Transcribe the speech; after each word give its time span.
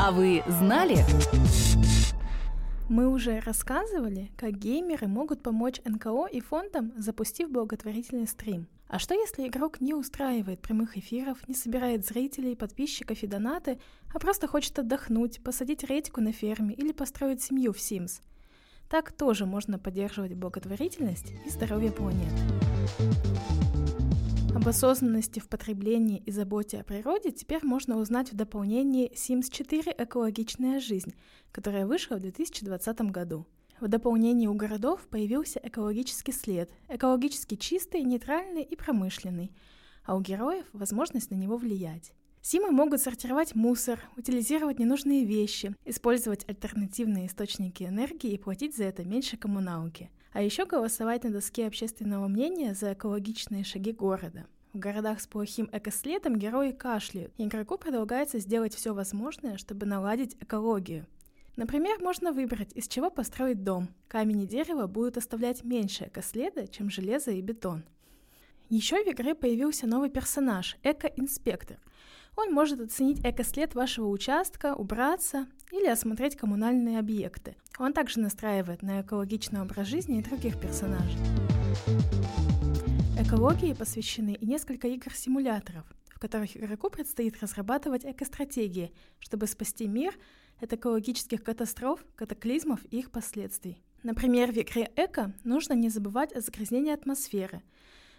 А 0.00 0.12
вы 0.12 0.44
знали? 0.46 1.04
Мы 2.88 3.08
уже 3.08 3.40
рассказывали, 3.40 4.30
как 4.36 4.52
геймеры 4.52 5.08
могут 5.08 5.42
помочь 5.42 5.80
НКО 5.84 6.26
и 6.30 6.40
фондам, 6.40 6.92
запустив 6.96 7.50
благотворительный 7.50 8.28
стрим. 8.28 8.68
А 8.86 9.00
что 9.00 9.14
если 9.14 9.48
игрок 9.48 9.80
не 9.80 9.94
устраивает 9.94 10.60
прямых 10.60 10.96
эфиров, 10.96 11.38
не 11.48 11.54
собирает 11.56 12.06
зрителей, 12.06 12.54
подписчиков 12.54 13.20
и 13.24 13.26
донаты, 13.26 13.80
а 14.14 14.20
просто 14.20 14.46
хочет 14.46 14.78
отдохнуть, 14.78 15.42
посадить 15.42 15.82
редьку 15.82 16.20
на 16.20 16.30
ферме 16.32 16.76
или 16.76 16.92
построить 16.92 17.42
семью 17.42 17.72
в 17.72 17.78
Sims? 17.78 18.20
Так 18.88 19.10
тоже 19.10 19.46
можно 19.46 19.80
поддерживать 19.80 20.34
благотворительность 20.34 21.32
и 21.44 21.50
здоровье 21.50 21.90
планеты. 21.90 22.36
Об 24.54 24.66
осознанности 24.66 25.40
в 25.40 25.48
потреблении 25.48 26.22
и 26.24 26.30
заботе 26.30 26.80
о 26.80 26.84
природе 26.84 27.30
теперь 27.30 27.64
можно 27.64 27.96
узнать 27.98 28.32
в 28.32 28.36
дополнении 28.36 29.12
Sims 29.12 29.50
4 29.50 29.94
«Экологичная 29.96 30.80
жизнь», 30.80 31.14
которая 31.52 31.86
вышла 31.86 32.16
в 32.16 32.20
2020 32.20 33.00
году. 33.12 33.46
В 33.80 33.86
дополнении 33.86 34.46
у 34.46 34.54
городов 34.54 35.06
появился 35.08 35.60
экологический 35.62 36.32
след, 36.32 36.70
экологически 36.88 37.54
чистый, 37.54 38.02
нейтральный 38.02 38.62
и 38.62 38.74
промышленный, 38.74 39.52
а 40.04 40.16
у 40.16 40.20
героев 40.20 40.66
возможность 40.72 41.30
на 41.30 41.36
него 41.36 41.56
влиять. 41.56 42.12
Симы 42.40 42.70
могут 42.70 43.00
сортировать 43.00 43.54
мусор, 43.54 44.00
утилизировать 44.16 44.78
ненужные 44.78 45.24
вещи, 45.24 45.74
использовать 45.84 46.48
альтернативные 46.48 47.26
источники 47.26 47.84
энергии 47.84 48.32
и 48.32 48.38
платить 48.38 48.76
за 48.76 48.84
это 48.84 49.04
меньше 49.04 49.36
коммуналки. 49.36 50.10
А 50.32 50.42
еще 50.42 50.66
голосовать 50.66 51.24
на 51.24 51.30
доске 51.30 51.66
общественного 51.66 52.28
мнения 52.28 52.74
за 52.74 52.92
экологичные 52.92 53.64
шаги 53.64 53.92
города. 53.92 54.46
В 54.72 54.78
городах 54.78 55.20
с 55.20 55.26
плохим 55.26 55.68
экоследом 55.72 56.36
герои 56.36 56.72
кашляют, 56.72 57.32
и 57.38 57.44
игроку 57.44 57.78
предлагается 57.78 58.38
сделать 58.38 58.74
все 58.74 58.92
возможное, 58.92 59.56
чтобы 59.56 59.86
наладить 59.86 60.36
экологию. 60.40 61.06
Например, 61.56 61.98
можно 62.00 62.32
выбрать, 62.32 62.72
из 62.74 62.86
чего 62.86 63.10
построить 63.10 63.64
дом. 63.64 63.88
Камень 64.06 64.42
и 64.42 64.46
дерево 64.46 64.86
будут 64.86 65.16
оставлять 65.16 65.64
меньше 65.64 66.04
экоследа, 66.04 66.68
чем 66.68 66.90
железо 66.90 67.32
и 67.32 67.40
бетон. 67.40 67.82
Еще 68.68 69.02
в 69.02 69.08
игре 69.08 69.34
появился 69.34 69.86
новый 69.86 70.10
персонаж– 70.10 70.76
эко-инспектор. 70.82 71.78
Он 72.36 72.52
может 72.52 72.80
оценить 72.80 73.24
экослед 73.24 73.74
вашего 73.74 74.06
участка, 74.08 74.74
убраться 74.74 75.48
или 75.70 75.86
осмотреть 75.86 76.36
коммунальные 76.36 76.98
объекты. 76.98 77.56
Он 77.78 77.92
также 77.92 78.20
настраивает 78.20 78.82
на 78.82 79.02
экологичный 79.02 79.60
образ 79.60 79.88
жизни 79.88 80.18
и 80.18 80.22
других 80.22 80.60
персонажей. 80.60 81.18
Экологии 83.18 83.72
посвящены 83.74 84.34
и 84.34 84.46
несколько 84.46 84.88
игр-симуляторов, 84.88 85.84
в 86.08 86.18
которых 86.18 86.56
игроку 86.56 86.90
предстоит 86.90 87.40
разрабатывать 87.40 88.04
экостратегии, 88.04 88.92
чтобы 89.18 89.46
спасти 89.46 89.86
мир 89.86 90.14
от 90.60 90.72
экологических 90.72 91.42
катастроф, 91.42 92.04
катаклизмов 92.14 92.80
и 92.90 92.98
их 92.98 93.10
последствий. 93.10 93.82
Например, 94.02 94.52
в 94.52 94.56
игре 94.56 94.90
«Эко» 94.96 95.34
нужно 95.44 95.74
не 95.74 95.88
забывать 95.88 96.32
о 96.32 96.40
загрязнении 96.40 96.92
атмосферы– 96.92 97.62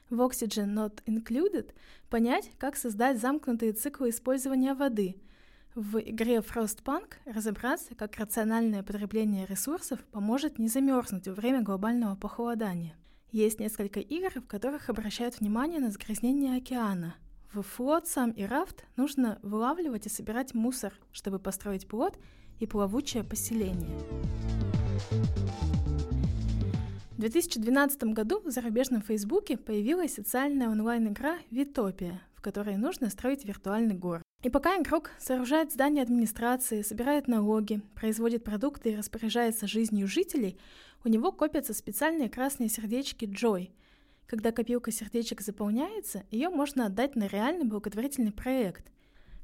в 0.09 0.21
Oxygen 0.21 0.73
Not 0.73 1.03
Included 1.05 1.71
понять, 2.09 2.49
как 2.57 2.75
создать 2.75 3.19
замкнутые 3.19 3.73
циклы 3.73 4.09
использования 4.09 4.73
воды. 4.73 5.15
В 5.75 5.99
игре 5.99 6.37
Frostpunk 6.37 7.13
разобраться, 7.25 7.93
как 7.93 8.17
рациональное 8.17 8.81
потребление 8.81 9.45
ресурсов 9.45 10.03
поможет 10.05 10.57
не 10.57 10.67
замерзнуть 10.67 11.27
во 11.27 11.33
время 11.35 11.61
глобального 11.61 12.15
похолодания. 12.15 12.95
Есть 13.31 13.59
несколько 13.59 13.99
игр, 13.99 14.31
в 14.41 14.47
которых 14.47 14.89
обращают 14.89 15.39
внимание 15.39 15.79
на 15.79 15.91
загрязнение 15.91 16.57
океана. 16.57 17.15
В 17.53 17.59
Flotsam 17.59 18.33
и 18.33 18.43
Raft 18.43 18.79
нужно 18.95 19.37
вылавливать 19.43 20.07
и 20.07 20.09
собирать 20.09 20.55
мусор, 20.55 20.93
чтобы 21.11 21.37
построить 21.37 21.87
плод 21.87 22.17
и 22.59 22.65
плавучее 22.65 23.23
поселение. 23.23 23.99
В 27.11 27.21
2012 27.21 28.03
году 28.05 28.41
в 28.41 28.49
зарубежном 28.49 29.03
Фейсбуке 29.03 29.55
появилась 29.55 30.15
социальная 30.15 30.69
онлайн-игра 30.69 31.37
«Витопия», 31.51 32.21
в 32.39 32.41
которой 32.41 32.77
нужно 32.77 33.09
строить 33.09 33.43
виртуальный 33.43 33.95
город. 33.95 34.23
И 34.43 34.49
пока 34.49 34.77
игрок 34.77 35.11
сооружает 35.19 35.73
здание 35.73 36.01
администрации, 36.01 36.83
собирает 36.83 37.27
налоги, 37.27 37.81
производит 37.95 38.45
продукты 38.45 38.91
и 38.91 38.95
распоряжается 38.95 39.67
жизнью 39.67 40.07
жителей, 40.07 40.57
у 41.03 41.09
него 41.09 41.33
копятся 41.33 41.73
специальные 41.73 42.29
красные 42.29 42.69
сердечки 42.69 43.25
Joy. 43.25 43.71
Когда 44.25 44.53
копилка 44.53 44.89
сердечек 44.89 45.41
заполняется, 45.41 46.23
ее 46.31 46.47
можно 46.47 46.85
отдать 46.85 47.17
на 47.17 47.27
реальный 47.27 47.65
благотворительный 47.65 48.31
проект. 48.31 48.89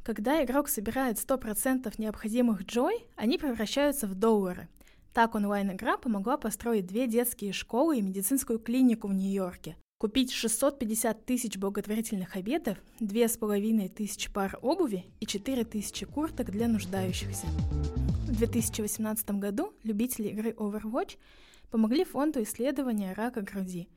Когда 0.06 0.42
игрок 0.42 0.70
собирает 0.70 1.18
100% 1.18 1.94
необходимых 1.98 2.62
Joy, 2.62 3.06
они 3.18 3.38
превращаются 3.38 4.08
в 4.08 4.16
доллары– 4.16 4.70
так 5.16 5.34
онлайн-игра 5.34 5.96
помогла 5.96 6.36
построить 6.36 6.88
две 6.88 7.08
детские 7.08 7.54
школы 7.54 7.98
и 7.98 8.02
медицинскую 8.02 8.60
клинику 8.60 9.08
в 9.08 9.14
Нью-Йорке, 9.14 9.78
купить 9.98 10.32
650 10.32 11.26
тысяч 11.26 11.58
благотворительных 11.58 12.36
обедов, 12.36 12.78
2500 13.00 14.34
пар 14.34 14.60
обуви 14.62 15.06
и 15.20 15.26
4000 15.26 16.06
курток 16.06 16.52
для 16.52 16.68
нуждающихся. 16.68 17.48
В 18.28 18.38
2018 18.38 19.32
году 19.32 19.74
любители 19.84 20.28
игры 20.28 20.52
Overwatch 20.52 21.18
помогли 21.72 22.04
фонду 22.04 22.44
исследования 22.44 23.14
рака 23.14 23.42
груди. 23.42 23.88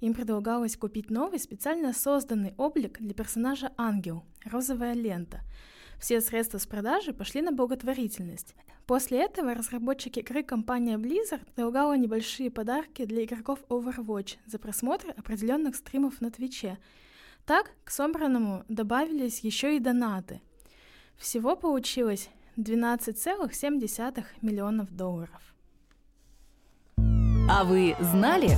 Им 0.00 0.14
предлагалось 0.14 0.76
купить 0.76 1.10
новый 1.10 1.40
специально 1.40 1.92
созданный 1.92 2.54
облик 2.56 3.00
для 3.00 3.14
персонажа 3.14 3.72
Ангел– 3.76 4.24
розовая 4.44 4.92
лента. 4.92 5.40
Все 5.98 6.20
средства 6.20 6.58
с 6.58 6.66
продажи 6.66 7.12
пошли 7.12 7.42
на 7.42 7.52
благотворительность. 7.52 8.54
После 8.86 9.18
этого 9.24 9.52
разработчики 9.52 10.20
игры 10.20 10.42
компания 10.42 10.96
Blizzard 10.96 11.44
предлагала 11.54 11.96
небольшие 11.96 12.50
подарки 12.50 13.04
для 13.04 13.24
игроков 13.24 13.58
Overwatch 13.68 14.36
за 14.46 14.58
просмотр 14.58 15.12
определенных 15.16 15.76
стримов 15.76 16.20
на 16.20 16.30
Твиче. 16.30 16.78
Так, 17.44 17.72
к 17.84 17.90
собранному 17.90 18.64
добавились 18.68 19.40
еще 19.40 19.76
и 19.76 19.80
донаты. 19.80 20.40
Всего 21.16 21.56
получилось 21.56 22.30
12,7 22.56 24.24
миллионов 24.40 24.90
долларов. 24.94 25.42
А 27.50 27.64
вы 27.64 27.96
знали? 28.00 28.56